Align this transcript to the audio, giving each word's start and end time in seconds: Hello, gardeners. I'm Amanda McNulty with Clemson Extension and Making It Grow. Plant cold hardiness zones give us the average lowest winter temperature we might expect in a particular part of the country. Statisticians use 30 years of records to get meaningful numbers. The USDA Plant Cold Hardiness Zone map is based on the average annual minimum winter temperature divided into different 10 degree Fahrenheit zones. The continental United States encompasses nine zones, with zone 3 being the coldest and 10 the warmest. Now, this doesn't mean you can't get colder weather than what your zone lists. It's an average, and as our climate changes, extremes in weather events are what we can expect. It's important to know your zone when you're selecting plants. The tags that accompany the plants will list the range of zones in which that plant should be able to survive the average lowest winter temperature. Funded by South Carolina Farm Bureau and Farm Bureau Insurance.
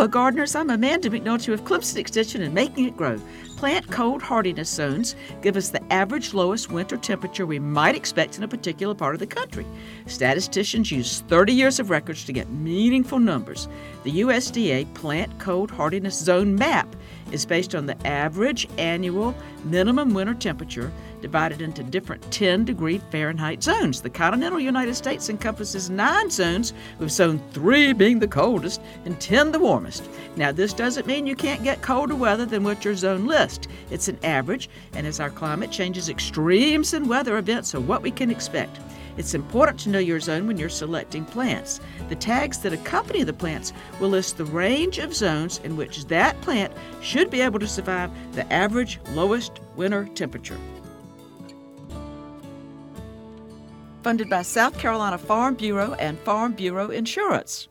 Hello, 0.00 0.08
gardeners. 0.08 0.54
I'm 0.54 0.70
Amanda 0.70 1.10
McNulty 1.10 1.50
with 1.50 1.62
Clemson 1.66 1.98
Extension 1.98 2.40
and 2.40 2.54
Making 2.54 2.86
It 2.86 2.96
Grow. 2.96 3.20
Plant 3.58 3.90
cold 3.90 4.22
hardiness 4.22 4.70
zones 4.70 5.14
give 5.42 5.58
us 5.58 5.68
the 5.68 5.92
average 5.92 6.32
lowest 6.32 6.72
winter 6.72 6.96
temperature 6.96 7.44
we 7.44 7.58
might 7.58 7.94
expect 7.94 8.38
in 8.38 8.42
a 8.42 8.48
particular 8.48 8.94
part 8.94 9.14
of 9.14 9.18
the 9.18 9.26
country. 9.26 9.66
Statisticians 10.06 10.90
use 10.90 11.20
30 11.28 11.52
years 11.52 11.78
of 11.78 11.90
records 11.90 12.24
to 12.24 12.32
get 12.32 12.48
meaningful 12.48 13.18
numbers. 13.18 13.68
The 14.04 14.20
USDA 14.22 14.94
Plant 14.94 15.38
Cold 15.38 15.70
Hardiness 15.70 16.18
Zone 16.18 16.54
map 16.54 16.96
is 17.32 17.46
based 17.46 17.74
on 17.74 17.86
the 17.86 18.06
average 18.06 18.68
annual 18.78 19.34
minimum 19.64 20.14
winter 20.14 20.34
temperature 20.34 20.92
divided 21.20 21.60
into 21.60 21.82
different 21.82 22.22
10 22.32 22.64
degree 22.64 23.00
Fahrenheit 23.10 23.62
zones. 23.62 24.00
The 24.00 24.10
continental 24.10 24.58
United 24.58 24.94
States 24.94 25.28
encompasses 25.28 25.90
nine 25.90 26.30
zones, 26.30 26.72
with 26.98 27.10
zone 27.10 27.40
3 27.52 27.92
being 27.92 28.18
the 28.18 28.28
coldest 28.28 28.80
and 29.04 29.20
10 29.20 29.52
the 29.52 29.58
warmest. 29.58 30.08
Now, 30.36 30.52
this 30.52 30.72
doesn't 30.72 31.06
mean 31.06 31.26
you 31.26 31.36
can't 31.36 31.62
get 31.62 31.82
colder 31.82 32.14
weather 32.14 32.46
than 32.46 32.64
what 32.64 32.84
your 32.84 32.94
zone 32.94 33.26
lists. 33.26 33.68
It's 33.90 34.08
an 34.08 34.18
average, 34.22 34.70
and 34.94 35.06
as 35.06 35.20
our 35.20 35.30
climate 35.30 35.70
changes, 35.70 36.08
extremes 36.08 36.94
in 36.94 37.08
weather 37.08 37.38
events 37.38 37.74
are 37.74 37.80
what 37.80 38.02
we 38.02 38.10
can 38.10 38.30
expect. 38.30 38.80
It's 39.20 39.34
important 39.34 39.78
to 39.80 39.90
know 39.90 39.98
your 39.98 40.18
zone 40.18 40.46
when 40.46 40.56
you're 40.56 40.70
selecting 40.70 41.26
plants. 41.26 41.78
The 42.08 42.14
tags 42.14 42.56
that 42.60 42.72
accompany 42.72 43.22
the 43.22 43.34
plants 43.34 43.74
will 44.00 44.08
list 44.08 44.38
the 44.38 44.46
range 44.46 44.96
of 44.96 45.14
zones 45.14 45.60
in 45.62 45.76
which 45.76 46.06
that 46.06 46.40
plant 46.40 46.72
should 47.02 47.28
be 47.28 47.42
able 47.42 47.58
to 47.58 47.68
survive 47.68 48.10
the 48.32 48.50
average 48.50 48.98
lowest 49.10 49.60
winter 49.76 50.06
temperature. 50.14 50.56
Funded 54.02 54.30
by 54.30 54.40
South 54.40 54.78
Carolina 54.78 55.18
Farm 55.18 55.54
Bureau 55.54 55.92
and 56.00 56.18
Farm 56.20 56.54
Bureau 56.54 56.88
Insurance. 56.88 57.68